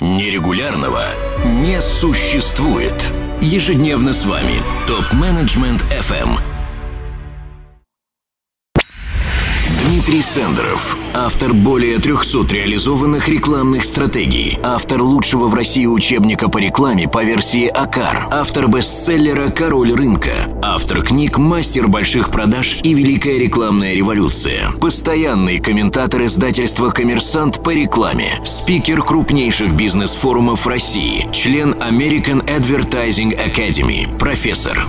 Нерегулярного 0.00 1.04
не 1.44 1.80
существует. 1.82 3.12
Ежедневно 3.42 4.14
с 4.14 4.24
вами 4.24 4.62
ТОП-менеджмент 4.86 5.82
FM– 5.90 6.40
Дмитрий 10.10 10.26
Сендеров, 10.26 10.96
автор 11.14 11.54
более 11.54 11.98
300 11.98 12.52
реализованных 12.52 13.28
рекламных 13.28 13.84
стратегий, 13.84 14.58
автор 14.60 15.02
лучшего 15.02 15.46
в 15.46 15.54
России 15.54 15.86
учебника 15.86 16.48
по 16.48 16.58
рекламе 16.58 17.06
по 17.06 17.22
версии 17.22 17.68
АКАР, 17.68 18.26
автор 18.32 18.66
бестселлера 18.66 19.50
«Король 19.50 19.92
рынка», 19.92 20.32
автор 20.62 21.02
книг 21.02 21.38
«Мастер 21.38 21.86
больших 21.86 22.32
продаж» 22.32 22.80
и 22.82 22.92
«Великая 22.92 23.38
рекламная 23.38 23.94
революция», 23.94 24.72
постоянный 24.80 25.60
комментатор 25.60 26.24
издательства 26.24 26.90
«Коммерсант» 26.90 27.62
по 27.62 27.72
рекламе, 27.72 28.40
спикер 28.44 29.04
крупнейших 29.04 29.74
бизнес-форумов 29.74 30.66
России, 30.66 31.28
член 31.30 31.74
American 31.74 32.44
Advertising 32.46 33.38
Academy, 33.38 34.08
профессор. 34.18 34.84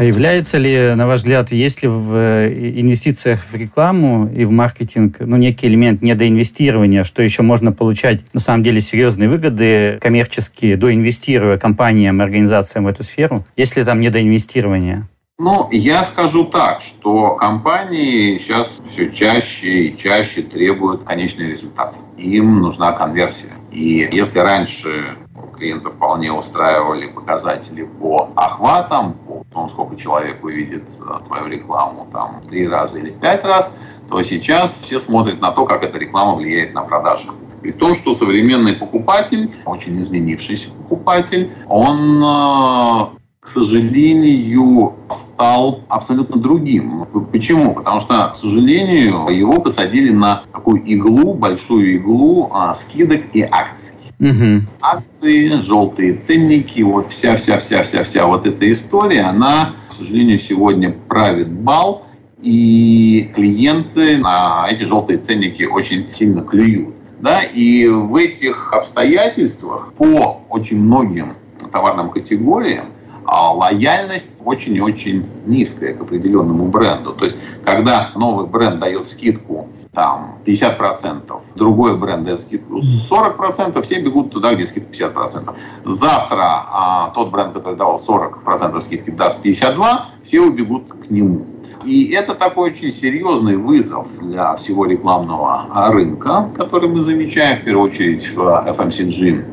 А 0.00 0.04
является 0.04 0.56
ли, 0.56 0.94
на 0.94 1.06
ваш 1.06 1.20
взгляд, 1.20 1.52
есть 1.52 1.82
ли 1.82 1.88
в 1.90 2.14
э, 2.14 2.80
инвестициях 2.80 3.40
в 3.44 3.54
рекламу 3.54 4.30
и 4.34 4.46
в 4.46 4.50
маркетинг 4.50 5.16
ну, 5.20 5.36
некий 5.36 5.66
элемент 5.66 6.00
недоинвестирования, 6.00 7.04
что 7.04 7.22
еще 7.22 7.42
можно 7.42 7.70
получать 7.70 8.22
на 8.32 8.40
самом 8.40 8.62
деле 8.62 8.80
серьезные 8.80 9.28
выгоды 9.28 9.98
коммерческие, 10.00 10.78
доинвестируя 10.78 11.58
компаниям, 11.58 12.22
организациям 12.22 12.84
в 12.84 12.88
эту 12.88 13.02
сферу? 13.02 13.44
Есть 13.58 13.76
ли 13.76 13.84
там 13.84 14.00
недоинвестирование? 14.00 15.06
Ну, 15.38 15.68
я 15.70 16.02
скажу 16.04 16.44
так, 16.44 16.80
что 16.80 17.34
компании 17.34 18.38
сейчас 18.38 18.80
все 18.88 19.10
чаще 19.10 19.88
и 19.88 19.98
чаще 19.98 20.40
требуют 20.40 21.04
конечный 21.04 21.50
результат. 21.50 21.94
Им 22.16 22.60
нужна 22.60 22.92
конверсия. 22.92 23.52
И 23.70 24.08
если 24.10 24.38
раньше 24.38 25.18
клиента 25.60 25.90
вполне 25.90 26.32
устраивали 26.32 27.06
показатели 27.08 27.84
по 27.84 28.30
охватам, 28.34 29.12
по 29.26 29.44
тому, 29.52 29.68
сколько 29.68 29.96
человек 29.96 30.42
увидит 30.42 30.84
э, 30.98 31.26
твою 31.26 31.46
рекламу 31.48 32.08
там 32.10 32.42
три 32.48 32.66
раза 32.66 32.98
или 32.98 33.10
пять 33.10 33.44
раз, 33.44 33.70
то 34.08 34.22
сейчас 34.22 34.82
все 34.82 34.98
смотрят 34.98 35.40
на 35.40 35.52
то, 35.52 35.66
как 35.66 35.82
эта 35.82 35.98
реклама 35.98 36.34
влияет 36.34 36.72
на 36.72 36.82
продажи. 36.82 37.28
При 37.60 37.72
том, 37.72 37.94
что 37.94 38.14
современный 38.14 38.72
покупатель, 38.72 39.52
очень 39.66 40.00
изменившийся 40.00 40.70
покупатель, 40.70 41.52
он 41.68 42.22
э, 42.24 43.20
к 43.40 43.48
сожалению, 43.48 44.94
стал 45.10 45.80
абсолютно 45.88 46.40
другим. 46.40 47.06
Почему? 47.32 47.74
Потому 47.74 48.00
что, 48.00 48.28
к 48.28 48.36
сожалению, 48.36 49.28
его 49.28 49.60
посадили 49.60 50.10
на 50.10 50.44
такую 50.52 50.82
иглу, 50.84 51.34
большую 51.34 51.96
иглу 51.96 52.50
а, 52.52 52.74
скидок 52.74 53.22
и 53.34 53.42
акций. 53.42 53.92
Угу. 54.20 54.62
Акции, 54.82 55.60
желтые 55.62 56.14
ценники, 56.14 56.82
вот 56.82 57.10
вся-вся-вся-вся-вся 57.10 58.26
вот 58.26 58.46
эта 58.46 58.70
история, 58.70 59.22
она, 59.22 59.76
к 59.88 59.94
сожалению, 59.94 60.38
сегодня 60.38 60.94
правит 61.08 61.48
бал, 61.50 62.06
и 62.42 63.30
клиенты 63.34 64.18
на 64.18 64.66
эти 64.70 64.84
желтые 64.84 65.18
ценники 65.18 65.62
очень 65.62 66.06
сильно 66.12 66.42
клюют. 66.42 66.94
Да? 67.20 67.42
И 67.42 67.86
в 67.86 68.14
этих 68.16 68.72
обстоятельствах 68.72 69.92
по 69.94 70.42
очень 70.48 70.78
многим 70.78 71.34
товарным 71.72 72.10
категориям 72.10 72.86
а 73.24 73.52
лояльность 73.52 74.42
очень 74.44 74.74
и 74.74 74.80
очень 74.80 75.24
низкая 75.46 75.94
к 75.94 76.00
определенному 76.00 76.66
бренду. 76.66 77.12
То 77.12 77.26
есть, 77.26 77.36
когда 77.64 78.10
новый 78.16 78.46
бренд 78.46 78.80
дает 78.80 79.08
скидку 79.08 79.68
там 79.92 80.38
50%, 80.46 81.40
другой 81.56 81.96
бренд 81.98 82.24
дает 82.24 82.42
скидку 82.42 82.78
40%, 82.78 83.82
все 83.82 84.00
бегут 84.00 84.30
туда, 84.30 84.54
где 84.54 84.66
скидка 84.66 84.92
50%. 84.92 85.56
Завтра 85.84 86.42
а, 86.42 87.10
тот 87.14 87.30
бренд, 87.30 87.54
который 87.54 87.76
давал 87.76 88.00
40% 88.00 88.80
скидки, 88.80 89.10
даст 89.10 89.44
52%, 89.44 90.00
все 90.24 90.40
убегут 90.40 90.84
к 90.92 91.10
нему. 91.10 91.44
И 91.84 92.12
это 92.12 92.34
такой 92.34 92.70
очень 92.70 92.90
серьезный 92.92 93.56
вызов 93.56 94.06
для 94.20 94.54
всего 94.56 94.84
рекламного 94.84 95.66
рынка, 95.92 96.50
который 96.56 96.88
мы 96.88 97.00
замечаем 97.00 97.58
в 97.58 97.64
первую 97.64 97.86
очередь 97.86 98.28
в 98.34 98.38
FMCG 98.38 99.44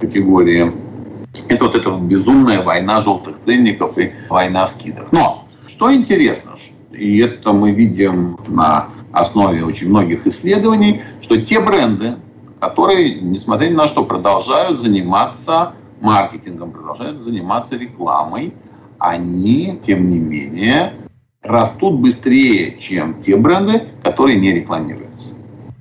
категории. 0.00 0.72
Это 1.48 1.64
вот 1.64 1.76
эта 1.76 1.90
безумная 1.90 2.62
война 2.62 3.02
желтых 3.02 3.38
ценников 3.40 3.98
и 3.98 4.10
война 4.30 4.66
скидок. 4.66 5.12
Но 5.12 5.44
что 5.68 5.94
интересно, 5.94 6.52
и 6.92 7.18
это 7.18 7.52
мы 7.52 7.72
видим 7.72 8.38
на 8.48 8.88
основе 9.16 9.64
очень 9.64 9.88
многих 9.88 10.26
исследований, 10.26 11.02
что 11.22 11.40
те 11.40 11.60
бренды, 11.60 12.16
которые, 12.60 13.20
несмотря 13.20 13.68
ни 13.68 13.74
на 13.74 13.86
что, 13.86 14.04
продолжают 14.04 14.78
заниматься 14.78 15.72
маркетингом, 16.00 16.70
продолжают 16.70 17.22
заниматься 17.22 17.76
рекламой, 17.76 18.52
они, 18.98 19.80
тем 19.84 20.10
не 20.10 20.18
менее, 20.18 20.92
растут 21.42 21.98
быстрее, 22.00 22.78
чем 22.78 23.20
те 23.22 23.36
бренды, 23.36 23.84
которые 24.02 24.38
не 24.38 24.52
рекламируются. 24.52 25.34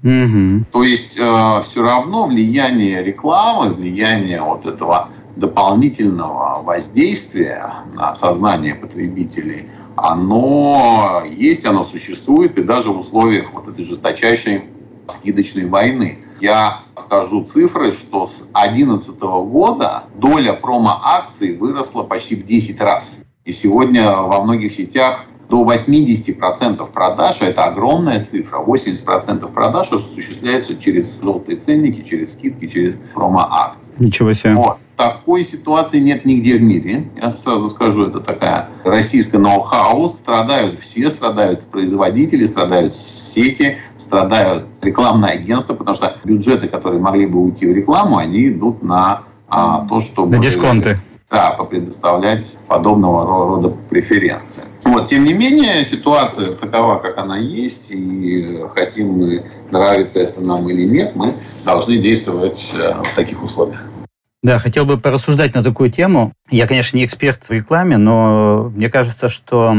Mm-hmm. 0.03 0.65
То 0.71 0.83
есть 0.83 1.17
э, 1.17 1.61
все 1.63 1.83
равно 1.83 2.27
влияние 2.27 3.03
рекламы, 3.03 3.73
влияние 3.73 4.41
вот 4.41 4.65
этого 4.65 5.09
дополнительного 5.35 6.61
воздействия 6.63 7.73
на 7.93 8.15
сознание 8.15 8.75
потребителей– 8.75 9.67
оно 9.95 11.23
есть, 11.29 11.65
оно 11.65 11.83
существует, 11.83 12.57
и 12.57 12.63
даже 12.63 12.91
в 12.91 12.99
условиях 12.99 13.53
вот 13.53 13.67
этой 13.67 13.85
жесточайшей 13.85 14.65
скидочной 15.07 15.67
войны. 15.67 16.19
Я 16.41 16.81
скажу 16.97 17.45
цифры, 17.45 17.93
что 17.93 18.25
с 18.25 18.49
2011 18.53 19.19
года 19.19 20.03
доля 20.15 20.53
промо-акций 20.53 21.55
выросла 21.55 22.03
почти 22.03 22.35
в 22.35 22.45
10 22.45 22.79
раз. 22.81 23.17
И 23.45 23.51
сегодня 23.51 24.11
во 24.11 24.43
многих 24.43 24.73
сетях 24.73 25.25
до 25.49 25.63
80% 25.63 26.91
продаж, 26.91 27.37
а 27.41 27.45
это 27.45 27.63
огромная 27.63 28.23
цифра, 28.23 28.59
80% 28.59 29.51
продаж 29.53 29.91
осуществляется 29.91 30.75
через 30.75 31.21
желтые 31.21 31.59
ценники, 31.59 32.01
через 32.01 32.33
скидки, 32.33 32.67
через 32.67 32.95
промо-акции. 33.13 33.93
Ничего 33.99 34.33
себе. 34.33 34.55
Вот. 34.55 34.77
Такой 34.97 35.43
ситуации 35.43 35.99
нет 35.99 36.23
нигде 36.23 36.57
в 36.57 36.61
мире. 36.61 37.09
Я 37.17 37.31
сразу 37.31 37.69
скажу, 37.69 38.07
это 38.07 38.21
такая 38.21 38.69
российская 38.85 39.39
ноу-хау. 39.39 40.09
Страдают 40.09 40.79
все, 40.79 41.09
страдают 41.09 41.63
производители, 41.63 42.45
страдают 42.45 42.95
сети, 42.95 43.77
страдают 43.97 44.67
рекламные 44.81 45.33
агентства, 45.33 45.73
потому 45.73 45.95
что 45.95 46.17
бюджеты, 46.23 46.69
которые 46.69 47.01
могли 47.01 47.25
бы 47.25 47.39
уйти 47.43 47.65
в 47.65 47.75
рекламу, 47.75 48.17
они 48.17 48.49
идут 48.49 48.83
на 48.83 49.23
а, 49.49 49.85
то, 49.87 49.99
чтобы... 49.99 50.37
На 50.37 50.41
дисконты. 50.41 50.97
Да, 51.29 51.51
предоставлять 51.69 52.55
подобного 52.67 53.25
рода 53.25 53.75
преференции. 53.89 54.63
Вот, 54.85 55.07
тем 55.07 55.25
не 55.25 55.33
менее, 55.33 55.83
ситуация 55.83 56.53
такова, 56.53 56.99
как 56.99 57.17
она 57.17 57.37
есть, 57.37 57.87
и 57.89 58.61
хотим 58.73 59.17
мы, 59.17 59.43
нравится 59.71 60.19
это 60.21 60.39
нам 60.39 60.69
или 60.69 60.83
нет, 60.83 61.15
мы 61.15 61.33
должны 61.65 61.97
действовать 61.97 62.73
э, 62.79 62.93
в 63.03 63.15
таких 63.15 63.43
условиях. 63.43 63.81
Да, 64.45 64.59
хотел 64.59 64.85
бы 64.85 64.99
порассуждать 64.99 65.55
на 65.55 65.63
такую 65.63 65.89
тему. 65.89 66.31
Я, 66.51 66.67
конечно, 66.67 66.95
не 66.95 67.03
эксперт 67.03 67.49
в 67.49 67.51
рекламе, 67.51 67.97
но 67.97 68.71
мне 68.75 68.91
кажется, 68.91 69.27
что, 69.27 69.75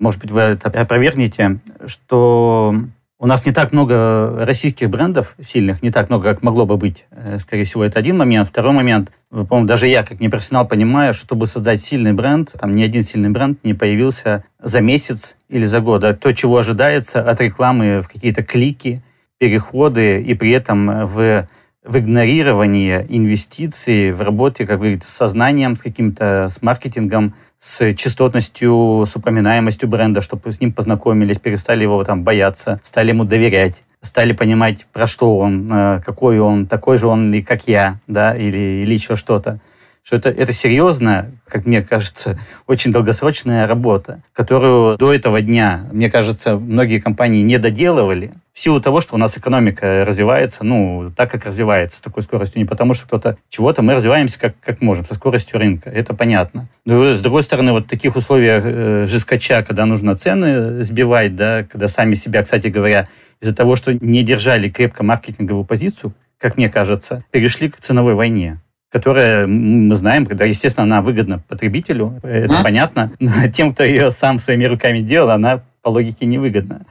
может 0.00 0.20
быть, 0.20 0.32
вы 0.32 0.40
это 0.40 0.68
опровергнете, 0.70 1.60
что 1.86 2.74
у 3.20 3.26
нас 3.28 3.46
не 3.46 3.52
так 3.52 3.72
много 3.72 4.44
российских 4.44 4.90
брендов 4.90 5.36
сильных, 5.40 5.84
не 5.84 5.92
так 5.92 6.08
много, 6.08 6.30
как 6.30 6.42
могло 6.42 6.66
бы 6.66 6.76
быть. 6.76 7.04
Э, 7.12 7.38
скорее 7.38 7.62
всего, 7.62 7.84
это 7.84 8.00
один 8.00 8.16
момент. 8.16 8.48
Второй 8.48 8.72
момент, 8.72 9.12
по-моему, 9.30 9.68
даже 9.68 9.86
я, 9.86 10.02
как 10.02 10.18
непрофессионал, 10.18 10.66
понимаю, 10.66 11.14
чтобы 11.14 11.46
создать 11.46 11.80
сильный 11.80 12.12
бренд, 12.12 12.50
там 12.58 12.74
ни 12.74 12.82
один 12.82 13.04
сильный 13.04 13.30
бренд 13.30 13.62
не 13.62 13.74
появился 13.74 14.42
за 14.60 14.80
месяц 14.80 15.36
или 15.48 15.64
за 15.64 15.78
год. 15.78 16.02
А 16.02 16.12
то, 16.12 16.32
чего 16.32 16.58
ожидается 16.58 17.22
от 17.22 17.40
рекламы 17.40 18.00
в 18.00 18.08
какие-то 18.08 18.42
клики, 18.42 19.00
переходы, 19.38 20.20
и 20.20 20.34
при 20.34 20.50
этом 20.50 21.06
в 21.06 21.46
в 21.84 21.98
игнорировании 21.98 23.06
инвестиций 23.08 24.12
в 24.12 24.20
работе, 24.20 24.66
как 24.66 24.80
бы, 24.80 25.00
с 25.02 25.08
сознанием, 25.08 25.76
с 25.76 25.82
каким-то, 25.82 26.48
с 26.50 26.60
маркетингом, 26.62 27.34
с 27.60 27.94
частотностью, 27.94 29.04
с 29.06 29.16
упоминаемостью 29.16 29.88
бренда, 29.88 30.20
чтобы 30.20 30.52
с 30.52 30.60
ним 30.60 30.72
познакомились, 30.72 31.38
перестали 31.38 31.82
его 31.82 32.02
там 32.04 32.22
бояться, 32.22 32.80
стали 32.82 33.10
ему 33.10 33.24
доверять, 33.24 33.82
стали 34.02 34.32
понимать, 34.32 34.86
про 34.92 35.06
что 35.06 35.38
он, 35.38 35.68
э, 35.70 36.00
какой 36.04 36.38
он, 36.38 36.66
такой 36.66 36.98
же 36.98 37.06
он 37.06 37.32
и 37.32 37.42
как 37.42 37.66
я, 37.66 37.98
да, 38.06 38.36
или, 38.36 38.82
или 38.82 38.94
еще 38.94 39.16
что-то 39.16 39.60
что 40.08 40.16
это, 40.16 40.30
это 40.30 40.54
серьезная, 40.54 41.32
как 41.46 41.66
мне 41.66 41.82
кажется, 41.82 42.38
очень 42.66 42.90
долгосрочная 42.90 43.66
работа, 43.66 44.22
которую 44.32 44.96
до 44.96 45.12
этого 45.12 45.42
дня, 45.42 45.86
мне 45.92 46.10
кажется, 46.10 46.56
многие 46.56 46.98
компании 46.98 47.42
не 47.42 47.58
доделывали 47.58 48.32
в 48.54 48.58
силу 48.58 48.80
того, 48.80 49.02
что 49.02 49.16
у 49.16 49.18
нас 49.18 49.36
экономика 49.36 50.06
развивается, 50.06 50.64
ну, 50.64 51.12
так, 51.14 51.30
как 51.30 51.44
развивается, 51.44 51.98
с 51.98 52.00
такой 52.00 52.22
скоростью, 52.22 52.58
не 52.58 52.64
потому 52.64 52.94
что 52.94 53.04
кто-то 53.04 53.36
чего-то, 53.50 53.82
мы 53.82 53.94
развиваемся 53.94 54.40
как, 54.40 54.54
как 54.60 54.80
можем, 54.80 55.04
со 55.04 55.14
скоростью 55.14 55.58
рынка, 55.58 55.90
это 55.90 56.14
понятно. 56.14 56.70
Но, 56.86 57.14
с 57.14 57.20
другой 57.20 57.42
стороны, 57.42 57.72
вот 57.72 57.84
в 57.84 57.90
таких 57.90 58.16
условиях 58.16 58.62
э, 58.64 59.04
жескача, 59.06 59.62
когда 59.62 59.84
нужно 59.84 60.16
цены 60.16 60.82
сбивать, 60.84 61.36
да, 61.36 61.64
когда 61.64 61.86
сами 61.86 62.14
себя, 62.14 62.42
кстати 62.42 62.68
говоря, 62.68 63.06
из-за 63.42 63.54
того, 63.54 63.76
что 63.76 63.92
не 63.92 64.22
держали 64.22 64.70
крепко 64.70 65.04
маркетинговую 65.04 65.66
позицию, 65.66 66.14
как 66.38 66.56
мне 66.56 66.70
кажется, 66.70 67.24
перешли 67.30 67.68
к 67.68 67.76
ценовой 67.76 68.14
войне 68.14 68.58
которая, 68.90 69.46
мы 69.46 69.94
знаем, 69.94 70.26
когда, 70.26 70.44
естественно, 70.44 70.84
она 70.84 71.02
выгодна 71.02 71.40
потребителю, 71.46 72.20
это 72.22 72.58
а? 72.58 72.62
понятно, 72.62 73.12
но 73.18 73.48
тем, 73.52 73.72
кто 73.72 73.84
ее 73.84 74.10
сам 74.10 74.38
своими 74.38 74.64
руками 74.64 75.00
делал, 75.00 75.30
она 75.30 75.62
по 75.82 75.88
логике 75.88 76.26
невыгодна. 76.26 76.82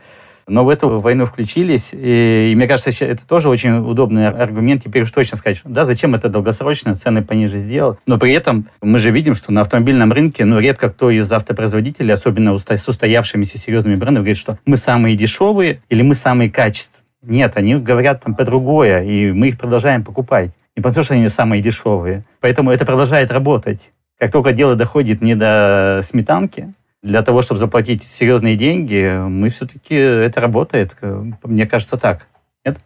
Но 0.50 0.64
в 0.64 0.70
эту 0.70 1.02
войну 1.02 1.26
включились, 1.26 1.94
и, 1.94 2.52
и 2.52 2.56
мне 2.56 2.68
кажется, 2.68 3.04
это 3.04 3.28
тоже 3.28 3.50
очень 3.50 3.80
удобный 3.80 4.30
аргумент 4.30 4.82
теперь 4.82 5.04
уж 5.04 5.12
точно 5.12 5.36
сказать, 5.36 5.60
да, 5.66 5.84
зачем 5.84 6.16
это 6.16 6.30
долгосрочно, 6.30 6.96
цены 6.96 7.22
пониже 7.22 7.58
сделать. 7.58 8.00
Но 8.08 8.18
при 8.18 8.32
этом 8.32 8.70
мы 8.82 8.98
же 8.98 9.12
видим, 9.12 9.34
что 9.34 9.52
на 9.52 9.62
автомобильном 9.62 10.14
рынке, 10.14 10.46
ну, 10.46 10.60
редко 10.60 10.90
кто 10.90 11.12
из 11.12 11.30
автопроизводителей, 11.30 12.14
особенно 12.14 12.58
с 12.58 12.88
устоявшимися 12.88 13.58
серьезными 13.58 13.96
брендами, 13.96 14.24
говорит, 14.24 14.38
что 14.38 14.58
мы 14.66 14.78
самые 14.78 15.18
дешевые 15.18 15.82
или 15.90 16.02
мы 16.02 16.16
самые 16.16 16.50
качественные. 16.50 17.04
Нет, 17.24 17.58
они 17.58 17.76
говорят 17.76 18.24
там 18.24 18.34
по 18.34 18.46
другое, 18.46 19.04
и 19.04 19.34
мы 19.34 19.50
их 19.50 19.58
продолжаем 19.58 20.02
покупать. 20.06 20.52
Не 20.78 20.84
потому 20.84 21.04
что 21.04 21.16
они 21.16 21.28
самые 21.28 21.62
дешевые. 21.64 22.24
Поэтому 22.40 22.70
это 22.70 22.86
продолжает 22.86 23.32
работать. 23.32 23.82
Как 24.20 24.32
только 24.32 24.54
дело 24.54 24.76
доходит 24.76 25.24
не 25.24 25.36
до 25.36 26.02
сметанки, 26.04 26.72
для 27.02 27.24
того, 27.24 27.42
чтобы 27.42 27.60
заплатить 27.60 28.04
серьезные 28.04 28.56
деньги, 28.56 29.20
мы 29.28 29.50
все-таки 29.50 29.96
это 29.96 30.40
работает. 30.40 30.96
Мне 31.44 31.66
кажется, 31.66 31.98
так. 31.98 32.28
Нет? 32.64 32.80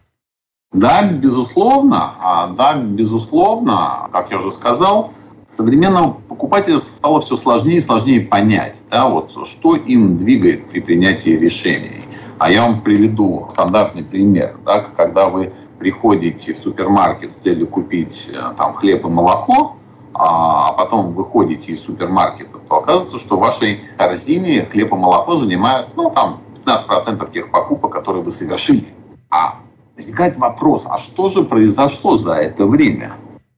Да, 0.72 1.02
безусловно. 1.06 2.14
А, 2.22 2.46
да, 2.48 2.74
безусловно, 2.74 4.08
как 4.10 4.30
я 4.30 4.38
уже 4.38 4.52
сказал, 4.52 5.12
современного 5.54 6.14
покупателя 6.14 6.78
стало 6.78 7.20
все 7.20 7.36
сложнее 7.36 7.76
и 7.76 7.80
сложнее 7.80 8.22
понять, 8.22 8.76
да, 8.90 9.06
вот, 9.06 9.32
что 9.48 9.76
им 9.76 10.16
двигает 10.16 10.70
при 10.70 10.80
принятии 10.80 11.30
решений. 11.30 12.04
А 12.38 12.50
я 12.50 12.62
вам 12.62 12.80
приведу 12.80 13.48
стандартный 13.52 14.02
пример. 14.02 14.56
Да, 14.64 14.80
когда 14.80 15.28
вы 15.28 15.52
приходите 15.82 16.54
в 16.54 16.58
супермаркет 16.58 17.32
с 17.32 17.34
целью 17.34 17.66
купить 17.66 18.28
э, 18.32 18.54
там, 18.56 18.74
хлеб 18.74 19.04
и 19.04 19.08
молоко, 19.08 19.74
а 20.14 20.74
потом 20.74 21.12
выходите 21.12 21.72
из 21.72 21.82
супермаркета, 21.82 22.58
то 22.68 22.76
оказывается, 22.76 23.18
что 23.18 23.36
в 23.36 23.40
вашей 23.40 23.80
корзине 23.98 24.64
хлеб 24.70 24.92
и 24.92 24.94
молоко 24.94 25.36
занимают 25.36 25.88
ну, 25.96 26.10
там, 26.10 26.38
15% 26.64 27.32
тех 27.32 27.50
покупок, 27.50 27.90
которые 27.90 28.22
вы 28.22 28.30
совершили. 28.30 28.84
А 29.28 29.56
возникает 29.96 30.36
вопрос, 30.36 30.86
а 30.88 30.98
что 30.98 31.28
же 31.30 31.42
произошло 31.42 32.16
за 32.16 32.34
это 32.34 32.64
время? 32.64 33.14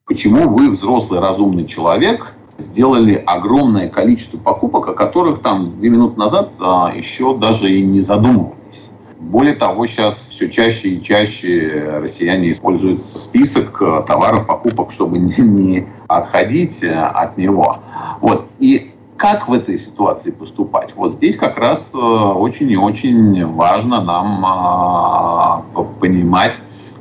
Почему 0.07 0.49
вы, 0.49 0.71
взрослый 0.71 1.21
разумный 1.21 1.67
человек, 1.67 2.33
сделали 2.57 3.23
огромное 3.27 3.91
количество 3.91 4.39
покупок, 4.39 4.89
о 4.89 4.95
которых 4.95 5.43
там 5.43 5.77
две 5.77 5.91
минуты 5.91 6.19
назад 6.19 6.53
а, 6.59 6.91
еще 6.95 7.37
даже 7.37 7.71
и 7.71 7.85
не 7.85 8.01
задумывались? 8.01 8.91
Более 9.31 9.55
того, 9.55 9.87
сейчас 9.87 10.31
все 10.31 10.51
чаще 10.51 10.91
и 10.91 11.03
чаще 11.03 11.99
россияне 11.99 12.51
используют 12.51 13.09
список 13.09 13.81
э, 13.81 14.05
товаров, 14.07 14.47
покупок, 14.47 14.93
чтобы 14.93 15.19
не 15.39 15.87
отходить 16.09 16.83
э, 16.83 16.93
от 16.93 17.39
него. 17.39 17.79
Вот. 18.21 18.49
И 18.59 18.93
как 19.17 19.49
в 19.49 19.53
этой 19.55 19.79
ситуации 19.79 20.31
поступать? 20.31 20.95
Вот 20.95 21.15
здесь 21.15 21.37
как 21.37 21.57
раз 21.57 21.93
э, 21.95 21.99
очень 21.99 22.71
и 22.71 22.77
очень 22.77 23.47
важно 23.47 24.03
нам 24.03 24.45
а, 24.45 25.65
понимать 26.01 26.53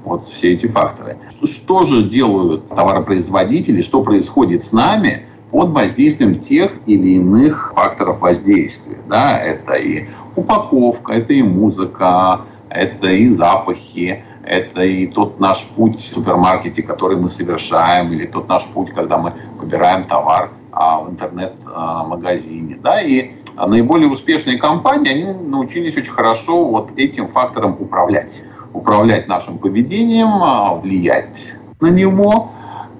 вот 0.05 0.27
все 0.29 0.53
эти 0.53 0.67
факторы. 0.67 1.17
Что 1.43 1.83
же 1.83 2.03
делают 2.03 2.69
товаропроизводители, 2.69 3.81
что 3.81 4.01
происходит 4.01 4.63
с 4.63 4.71
нами 4.71 5.25
под 5.53 5.69
воздействием 5.69 6.39
тех 6.39 6.71
или 6.87 7.09
иных 7.09 7.73
факторов 7.75 8.21
воздействия? 8.21 8.97
Да, 9.07 9.39
это 9.39 9.73
и 9.75 10.07
упаковка, 10.35 11.13
это 11.13 11.31
и 11.33 11.43
музыка, 11.43 12.41
это 12.69 13.11
и 13.11 13.29
запахи, 13.29 14.23
это 14.43 14.81
и 14.81 15.05
тот 15.05 15.39
наш 15.39 15.63
путь 15.75 15.99
в 15.99 16.01
супермаркете, 16.01 16.81
который 16.81 17.17
мы 17.17 17.29
совершаем, 17.29 18.11
или 18.11 18.25
тот 18.25 18.49
наш 18.49 18.65
путь, 18.65 18.89
когда 18.89 19.19
мы 19.19 19.33
выбираем 19.59 20.03
товар 20.05 20.49
а, 20.71 21.01
в 21.01 21.11
интернет-магазине. 21.11 22.79
Да? 22.81 22.99
И 22.99 23.33
наиболее 23.55 24.09
успешные 24.09 24.57
компании, 24.57 25.11
они 25.11 25.49
научились 25.49 25.95
очень 25.95 26.11
хорошо 26.11 26.65
вот 26.65 26.89
этим 26.97 27.27
фактором 27.27 27.77
управлять. 27.79 28.41
Управлять 28.73 29.27
нашим 29.27 29.59
поведением, 29.59 30.41
а, 30.41 30.73
влиять 30.73 31.53
на 31.79 31.91
него. 31.91 32.49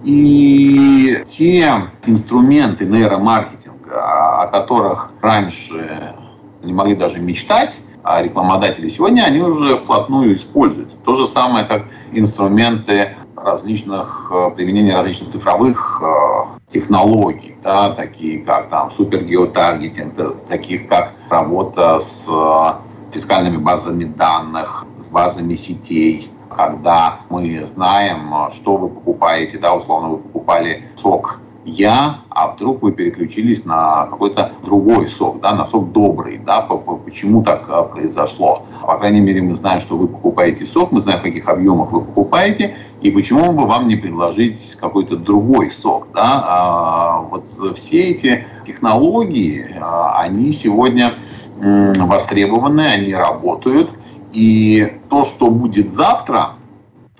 И 0.04 1.24
те 1.30 1.72
инструменты 2.06 2.86
нейромаркетинга, 2.86 4.44
о 4.44 4.48
которых 4.48 5.12
раньше 5.22 6.14
не 6.62 6.74
могли 6.74 6.96
даже 6.96 7.20
мечтать, 7.20 7.78
а 8.04 8.22
рекламодатели 8.22 8.90
сегодня 8.90 9.24
они 9.24 9.40
уже 9.40 9.78
вплотную 9.78 10.36
используют. 10.36 11.04
То 11.04 11.16
же 11.16 11.26
самое, 11.26 11.66
как 11.66 11.86
инструменты 12.12 13.16
различных, 13.36 14.30
э, 14.34 14.52
применения 14.56 14.94
различных 14.94 15.30
цифровых 15.30 16.02
э, 16.02 16.72
технологий, 16.72 17.56
да, 17.64 17.94
такие 17.94 18.40
как 18.40 18.70
там 18.70 18.92
супергеотаргетинг, 18.92 20.48
таких 20.48 20.88
как 20.88 21.14
работа 21.30 22.00
с 22.00 22.28
э, 22.28 23.14
фискальными 23.14 23.58
базами 23.58 24.06
данных, 24.06 24.86
с 25.00 25.08
базами 25.08 25.56
сетей, 25.56 26.30
когда 26.54 27.20
мы 27.30 27.66
знаем, 27.68 28.52
что 28.54 28.78
вы 28.78 28.90
покупаете, 28.90 29.58
да, 29.58 29.74
условно 29.76 30.10
вы 30.10 30.18
покупали 30.18 30.86
сок 31.02 31.40
я, 31.66 32.20
а 32.30 32.50
вдруг 32.50 32.82
вы 32.82 32.92
переключились 32.92 33.66
на 33.66 34.08
какой-то 34.08 34.54
другой 34.64 35.08
сок, 35.08 35.40
да, 35.40 35.54
на 35.54 35.66
сок 35.66 35.92
добрый, 35.92 36.38
да, 36.38 36.62
почему 36.62 37.44
так 37.44 37.66
а, 37.70 37.84
произошло. 37.84 38.64
По 38.82 38.98
крайней 38.98 39.22
мере, 39.22 39.42
мы 39.42 39.56
знаем, 39.56 39.80
что 39.80 39.98
вы 39.98 40.08
покупаете 40.08 40.66
сок, 40.66 40.92
мы 40.92 41.02
знаем, 41.02 41.20
в 41.20 41.24
каких 41.24 41.48
объемах 41.48 41.92
вы 41.92 42.02
покупаете, 42.02 42.76
и 43.02 43.12
почему 43.12 43.54
бы 43.54 43.66
вам 43.66 43.88
не 43.88 43.96
предложить 43.96 44.76
какой-то 44.76 45.16
другой 45.16 45.72
сок, 45.72 46.08
да. 46.14 46.44
А, 46.46 47.22
вот 47.22 47.48
все 47.78 48.12
эти 48.12 48.46
технологии, 48.66 49.66
а, 49.80 50.20
они 50.20 50.52
сегодня 50.52 51.16
востребованы, 51.56 52.82
они 52.82 53.14
работают, 53.14 53.90
и 54.34 55.00
то, 55.10 55.24
что 55.24 55.48
будет 55.50 55.94
завтра, 55.94 56.56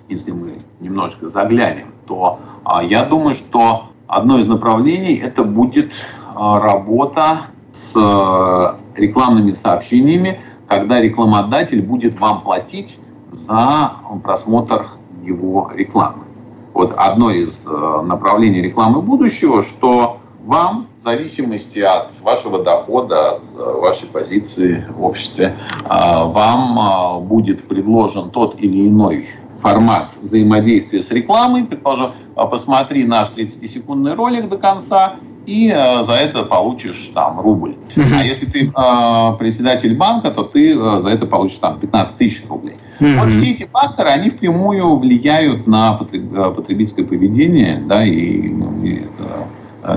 если 0.08 0.32
мы 0.32 0.58
немножечко 0.80 1.28
заглянем, 1.28 1.92
то 2.06 2.38
я 2.82 3.04
думаю, 3.04 3.34
что 3.34 3.94
Одно 4.06 4.38
из 4.38 4.46
направлений 4.46 5.16
это 5.16 5.44
будет 5.44 5.92
а, 6.34 6.60
работа 6.60 7.46
с 7.72 7.92
э, 7.96 9.00
рекламными 9.00 9.52
сообщениями, 9.52 10.40
когда 10.68 11.00
рекламодатель 11.00 11.82
будет 11.82 12.20
вам 12.20 12.42
платить 12.42 13.00
за 13.32 13.94
просмотр 14.22 14.90
его 15.24 15.72
рекламы. 15.74 16.24
Вот 16.72 16.94
одно 16.96 17.30
из 17.30 17.66
э, 17.66 18.02
направлений 18.02 18.62
рекламы 18.62 19.02
будущего, 19.02 19.64
что 19.64 20.18
вам, 20.44 20.86
в 21.04 21.06
зависимости 21.06 21.80
от 21.80 22.18
вашего 22.22 22.64
дохода, 22.64 23.32
от 23.32 23.42
э, 23.54 23.58
вашей 23.58 24.08
позиции 24.08 24.86
в 24.88 25.04
обществе, 25.04 25.54
вам 25.86 27.26
будет 27.26 27.68
предложен 27.68 28.30
тот 28.30 28.58
или 28.58 28.88
иной 28.88 29.28
формат 29.60 30.14
взаимодействия 30.22 31.02
с 31.02 31.10
рекламой, 31.10 31.64
предположим, 31.64 32.12
а 32.34 32.46
посмотри 32.46 33.04
наш 33.04 33.28
30-секундный 33.28 34.14
ролик 34.14 34.48
до 34.48 34.56
конца, 34.56 35.16
и 35.44 35.70
э, 35.70 36.04
за 36.04 36.14
это 36.14 36.42
получишь 36.42 37.10
там 37.14 37.38
рубль. 37.38 37.76
Uh-huh. 37.94 38.20
А 38.20 38.24
если 38.24 38.46
ты 38.46 38.66
э, 38.66 39.38
председатель 39.38 39.94
банка, 39.94 40.30
то 40.30 40.42
ты 40.42 40.74
э, 40.74 41.00
за 41.00 41.08
это 41.10 41.26
получишь 41.26 41.58
там 41.58 41.78
15 41.80 42.16
тысяч 42.16 42.48
рублей. 42.48 42.76
Uh-huh. 42.98 43.18
Вот 43.18 43.28
все 43.28 43.52
эти 43.52 43.64
факторы, 43.70 44.08
они 44.08 44.30
впрямую 44.30 44.96
влияют 44.96 45.66
на 45.66 45.92
потребительское 45.92 47.04
поведение, 47.04 47.82
да, 47.86 48.06
и 48.06 48.48
ну, 48.48 48.70
мы 48.70 49.00
это 49.00 49.48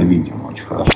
видим 0.01 0.45
очень 0.45 0.65
хорошо. 0.65 0.91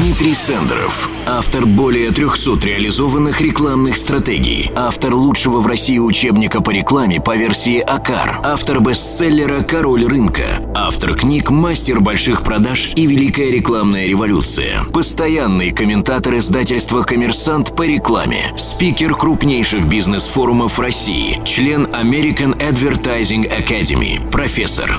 Дмитрий 0.00 0.34
Сендеров, 0.34 1.08
автор 1.26 1.66
более 1.66 2.10
300 2.10 2.66
реализованных 2.66 3.40
рекламных 3.40 3.96
стратегий, 3.96 4.70
автор 4.74 5.14
лучшего 5.14 5.60
в 5.60 5.66
России 5.66 5.98
учебника 5.98 6.60
по 6.60 6.70
рекламе 6.70 7.20
по 7.20 7.36
версии 7.36 7.78
АКАР, 7.78 8.40
автор 8.44 8.80
бестселлера 8.80 9.62
«Король 9.62 10.06
рынка», 10.06 10.44
автор 10.74 11.14
книг 11.14 11.50
«Мастер 11.50 12.00
больших 12.00 12.42
продаж» 12.42 12.92
и 12.96 13.06
«Великая 13.06 13.50
рекламная 13.50 14.06
революция», 14.06 14.82
постоянный 14.92 15.70
комментатор 15.72 16.36
издательства 16.38 17.02
«Коммерсант» 17.02 17.74
по 17.76 17.82
рекламе, 17.82 18.52
спикер 18.56 19.14
крупнейших 19.14 19.86
бизнес-форумов 19.86 20.78
России, 20.78 21.40
член 21.44 21.86
American 21.86 22.56
Advertising 22.58 23.48
Academy, 23.48 24.20
профессор. 24.30 24.98